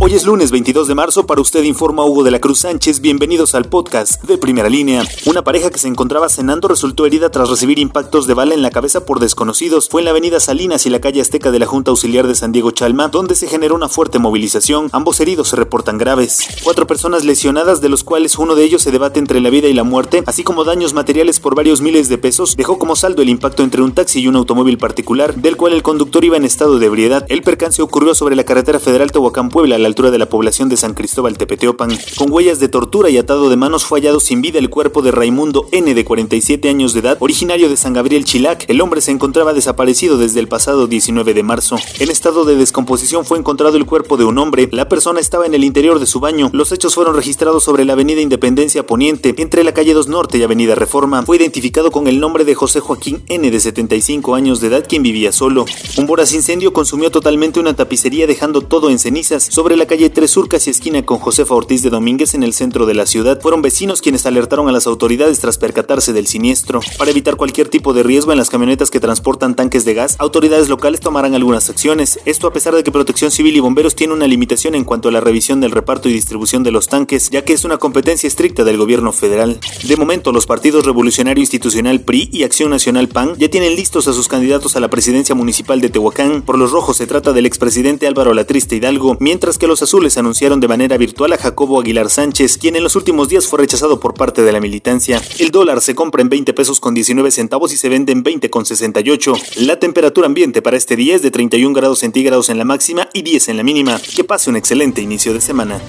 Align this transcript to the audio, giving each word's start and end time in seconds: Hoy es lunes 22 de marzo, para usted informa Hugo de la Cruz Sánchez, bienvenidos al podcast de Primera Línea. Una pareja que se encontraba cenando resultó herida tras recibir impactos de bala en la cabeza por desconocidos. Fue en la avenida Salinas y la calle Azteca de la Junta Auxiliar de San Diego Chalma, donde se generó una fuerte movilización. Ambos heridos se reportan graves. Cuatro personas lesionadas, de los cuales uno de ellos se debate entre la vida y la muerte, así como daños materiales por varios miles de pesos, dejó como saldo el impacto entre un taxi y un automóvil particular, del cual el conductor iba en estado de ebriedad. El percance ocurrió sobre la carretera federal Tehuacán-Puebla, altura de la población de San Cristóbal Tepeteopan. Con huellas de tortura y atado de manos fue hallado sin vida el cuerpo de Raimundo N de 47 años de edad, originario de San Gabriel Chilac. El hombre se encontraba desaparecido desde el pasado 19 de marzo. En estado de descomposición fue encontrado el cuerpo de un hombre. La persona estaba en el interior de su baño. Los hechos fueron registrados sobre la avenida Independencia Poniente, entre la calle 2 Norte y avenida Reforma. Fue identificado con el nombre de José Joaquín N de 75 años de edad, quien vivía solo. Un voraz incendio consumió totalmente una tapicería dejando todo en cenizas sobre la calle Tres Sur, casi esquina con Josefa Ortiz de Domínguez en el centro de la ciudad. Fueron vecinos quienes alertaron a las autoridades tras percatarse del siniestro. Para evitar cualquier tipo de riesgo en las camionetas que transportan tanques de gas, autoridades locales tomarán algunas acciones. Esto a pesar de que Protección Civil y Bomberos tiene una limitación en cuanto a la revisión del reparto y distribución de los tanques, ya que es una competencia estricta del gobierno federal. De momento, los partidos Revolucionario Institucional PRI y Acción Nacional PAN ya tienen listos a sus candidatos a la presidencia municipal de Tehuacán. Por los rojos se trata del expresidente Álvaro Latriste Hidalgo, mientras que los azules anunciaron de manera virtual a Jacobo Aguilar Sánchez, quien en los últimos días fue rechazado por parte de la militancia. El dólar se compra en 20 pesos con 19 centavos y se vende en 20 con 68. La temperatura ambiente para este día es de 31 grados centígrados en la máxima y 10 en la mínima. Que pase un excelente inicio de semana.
Hoy 0.00 0.14
es 0.14 0.24
lunes 0.24 0.52
22 0.52 0.86
de 0.86 0.94
marzo, 0.94 1.26
para 1.26 1.40
usted 1.40 1.64
informa 1.64 2.04
Hugo 2.04 2.22
de 2.22 2.30
la 2.30 2.38
Cruz 2.38 2.60
Sánchez, 2.60 3.00
bienvenidos 3.00 3.56
al 3.56 3.64
podcast 3.64 4.22
de 4.22 4.38
Primera 4.38 4.68
Línea. 4.68 5.02
Una 5.26 5.42
pareja 5.42 5.70
que 5.70 5.80
se 5.80 5.88
encontraba 5.88 6.28
cenando 6.28 6.68
resultó 6.68 7.04
herida 7.04 7.30
tras 7.30 7.50
recibir 7.50 7.80
impactos 7.80 8.28
de 8.28 8.34
bala 8.34 8.54
en 8.54 8.62
la 8.62 8.70
cabeza 8.70 9.04
por 9.04 9.18
desconocidos. 9.18 9.88
Fue 9.88 10.00
en 10.00 10.04
la 10.04 10.12
avenida 10.12 10.38
Salinas 10.38 10.86
y 10.86 10.90
la 10.90 11.00
calle 11.00 11.20
Azteca 11.20 11.50
de 11.50 11.58
la 11.58 11.66
Junta 11.66 11.90
Auxiliar 11.90 12.28
de 12.28 12.36
San 12.36 12.52
Diego 12.52 12.70
Chalma, 12.70 13.08
donde 13.08 13.34
se 13.34 13.48
generó 13.48 13.74
una 13.74 13.88
fuerte 13.88 14.20
movilización. 14.20 14.88
Ambos 14.92 15.18
heridos 15.18 15.48
se 15.48 15.56
reportan 15.56 15.98
graves. 15.98 16.46
Cuatro 16.62 16.86
personas 16.86 17.24
lesionadas, 17.24 17.80
de 17.80 17.88
los 17.88 18.04
cuales 18.04 18.38
uno 18.38 18.54
de 18.54 18.62
ellos 18.62 18.82
se 18.82 18.92
debate 18.92 19.18
entre 19.18 19.40
la 19.40 19.50
vida 19.50 19.66
y 19.66 19.74
la 19.74 19.82
muerte, 19.82 20.22
así 20.26 20.44
como 20.44 20.62
daños 20.62 20.94
materiales 20.94 21.40
por 21.40 21.56
varios 21.56 21.80
miles 21.80 22.08
de 22.08 22.18
pesos, 22.18 22.54
dejó 22.56 22.78
como 22.78 22.94
saldo 22.94 23.20
el 23.20 23.30
impacto 23.30 23.64
entre 23.64 23.82
un 23.82 23.92
taxi 23.92 24.20
y 24.20 24.28
un 24.28 24.36
automóvil 24.36 24.78
particular, 24.78 25.34
del 25.34 25.56
cual 25.56 25.72
el 25.72 25.82
conductor 25.82 26.24
iba 26.24 26.36
en 26.36 26.44
estado 26.44 26.78
de 26.78 26.86
ebriedad. 26.86 27.26
El 27.28 27.42
percance 27.42 27.82
ocurrió 27.82 28.14
sobre 28.14 28.36
la 28.36 28.44
carretera 28.44 28.78
federal 28.78 29.10
Tehuacán-Puebla, 29.10 29.87
altura 29.88 30.12
de 30.12 30.18
la 30.18 30.28
población 30.28 30.68
de 30.68 30.76
San 30.76 30.94
Cristóbal 30.94 31.36
Tepeteopan. 31.36 31.90
Con 32.16 32.30
huellas 32.30 32.60
de 32.60 32.68
tortura 32.68 33.10
y 33.10 33.18
atado 33.18 33.50
de 33.50 33.56
manos 33.56 33.84
fue 33.84 34.00
hallado 34.00 34.20
sin 34.20 34.40
vida 34.40 34.58
el 34.58 34.70
cuerpo 34.70 35.02
de 35.02 35.10
Raimundo 35.10 35.66
N 35.72 35.92
de 35.92 36.04
47 36.04 36.68
años 36.68 36.92
de 36.92 37.00
edad, 37.00 37.16
originario 37.20 37.68
de 37.68 37.76
San 37.76 37.94
Gabriel 37.94 38.24
Chilac. 38.24 38.64
El 38.68 38.80
hombre 38.80 39.00
se 39.00 39.10
encontraba 39.10 39.52
desaparecido 39.52 40.18
desde 40.18 40.40
el 40.40 40.48
pasado 40.48 40.86
19 40.86 41.34
de 41.34 41.42
marzo. 41.42 41.76
En 41.98 42.10
estado 42.10 42.44
de 42.44 42.54
descomposición 42.54 43.24
fue 43.24 43.38
encontrado 43.38 43.76
el 43.76 43.86
cuerpo 43.86 44.16
de 44.16 44.24
un 44.24 44.38
hombre. 44.38 44.68
La 44.72 44.88
persona 44.88 45.20
estaba 45.20 45.46
en 45.46 45.54
el 45.54 45.64
interior 45.64 45.98
de 45.98 46.06
su 46.06 46.20
baño. 46.20 46.50
Los 46.52 46.70
hechos 46.70 46.94
fueron 46.94 47.16
registrados 47.16 47.64
sobre 47.64 47.84
la 47.84 47.94
avenida 47.94 48.20
Independencia 48.20 48.86
Poniente, 48.86 49.34
entre 49.38 49.64
la 49.64 49.72
calle 49.72 49.94
2 49.94 50.08
Norte 50.08 50.38
y 50.38 50.42
avenida 50.42 50.74
Reforma. 50.74 51.22
Fue 51.22 51.38
identificado 51.38 51.90
con 51.90 52.06
el 52.06 52.20
nombre 52.20 52.44
de 52.44 52.54
José 52.54 52.80
Joaquín 52.80 53.22
N 53.28 53.50
de 53.50 53.60
75 53.60 54.34
años 54.34 54.60
de 54.60 54.68
edad, 54.68 54.86
quien 54.86 55.02
vivía 55.02 55.32
solo. 55.32 55.64
Un 55.96 56.06
voraz 56.06 56.34
incendio 56.34 56.72
consumió 56.72 57.10
totalmente 57.10 57.58
una 57.58 57.74
tapicería 57.74 58.26
dejando 58.26 58.60
todo 58.60 58.90
en 58.90 58.98
cenizas 58.98 59.44
sobre 59.44 59.77
la 59.78 59.86
calle 59.86 60.10
Tres 60.10 60.32
Sur, 60.32 60.48
casi 60.48 60.70
esquina 60.70 61.04
con 61.04 61.18
Josefa 61.18 61.54
Ortiz 61.54 61.82
de 61.82 61.90
Domínguez 61.90 62.34
en 62.34 62.42
el 62.42 62.52
centro 62.52 62.84
de 62.84 62.94
la 62.94 63.06
ciudad. 63.06 63.40
Fueron 63.40 63.62
vecinos 63.62 64.02
quienes 64.02 64.26
alertaron 64.26 64.68
a 64.68 64.72
las 64.72 64.86
autoridades 64.86 65.38
tras 65.38 65.56
percatarse 65.56 66.12
del 66.12 66.26
siniestro. 66.26 66.80
Para 66.98 67.12
evitar 67.12 67.36
cualquier 67.36 67.68
tipo 67.68 67.92
de 67.92 68.02
riesgo 68.02 68.32
en 68.32 68.38
las 68.38 68.50
camionetas 68.50 68.90
que 68.90 68.98
transportan 68.98 69.54
tanques 69.54 69.84
de 69.84 69.94
gas, 69.94 70.16
autoridades 70.18 70.68
locales 70.68 71.00
tomarán 71.00 71.34
algunas 71.34 71.70
acciones. 71.70 72.18
Esto 72.24 72.48
a 72.48 72.52
pesar 72.52 72.74
de 72.74 72.82
que 72.82 72.90
Protección 72.90 73.30
Civil 73.30 73.56
y 73.56 73.60
Bomberos 73.60 73.94
tiene 73.94 74.14
una 74.14 74.26
limitación 74.26 74.74
en 74.74 74.84
cuanto 74.84 75.08
a 75.08 75.12
la 75.12 75.20
revisión 75.20 75.60
del 75.60 75.70
reparto 75.70 76.08
y 76.08 76.12
distribución 76.12 76.64
de 76.64 76.72
los 76.72 76.88
tanques, 76.88 77.30
ya 77.30 77.44
que 77.44 77.52
es 77.52 77.64
una 77.64 77.78
competencia 77.78 78.26
estricta 78.26 78.64
del 78.64 78.78
gobierno 78.78 79.12
federal. 79.12 79.60
De 79.84 79.96
momento, 79.96 80.32
los 80.32 80.46
partidos 80.46 80.84
Revolucionario 80.84 81.40
Institucional 81.40 82.00
PRI 82.00 82.30
y 82.32 82.42
Acción 82.42 82.70
Nacional 82.70 83.08
PAN 83.08 83.34
ya 83.38 83.48
tienen 83.48 83.76
listos 83.76 84.08
a 84.08 84.12
sus 84.12 84.26
candidatos 84.26 84.74
a 84.74 84.80
la 84.80 84.90
presidencia 84.90 85.36
municipal 85.36 85.80
de 85.80 85.88
Tehuacán. 85.88 86.42
Por 86.42 86.58
los 86.58 86.72
rojos 86.72 86.96
se 86.96 87.06
trata 87.06 87.32
del 87.32 87.46
expresidente 87.46 88.08
Álvaro 88.08 88.34
Latriste 88.34 88.74
Hidalgo, 88.74 89.16
mientras 89.20 89.56
que 89.56 89.67
los 89.68 89.82
azules 89.82 90.18
anunciaron 90.18 90.58
de 90.58 90.66
manera 90.66 90.96
virtual 90.96 91.32
a 91.32 91.38
Jacobo 91.38 91.80
Aguilar 91.80 92.10
Sánchez, 92.10 92.58
quien 92.58 92.74
en 92.74 92.82
los 92.82 92.96
últimos 92.96 93.28
días 93.28 93.46
fue 93.46 93.60
rechazado 93.60 94.00
por 94.00 94.14
parte 94.14 94.42
de 94.42 94.50
la 94.50 94.60
militancia. 94.60 95.22
El 95.38 95.50
dólar 95.50 95.80
se 95.80 95.94
compra 95.94 96.22
en 96.22 96.28
20 96.28 96.52
pesos 96.54 96.80
con 96.80 96.94
19 96.94 97.30
centavos 97.30 97.72
y 97.72 97.76
se 97.76 97.88
vende 97.88 98.12
en 98.12 98.22
20 98.22 98.50
con 98.50 98.66
68. 98.66 99.34
La 99.58 99.78
temperatura 99.78 100.26
ambiente 100.26 100.62
para 100.62 100.76
este 100.76 100.96
día 100.96 101.14
es 101.14 101.22
de 101.22 101.30
31 101.30 101.74
grados 101.74 102.00
centígrados 102.00 102.48
en 102.48 102.58
la 102.58 102.64
máxima 102.64 103.08
y 103.12 103.22
10 103.22 103.50
en 103.50 103.56
la 103.58 103.62
mínima. 103.62 104.00
Que 104.16 104.24
pase 104.24 104.50
un 104.50 104.56
excelente 104.56 105.02
inicio 105.02 105.32
de 105.34 105.40
semana. 105.40 105.80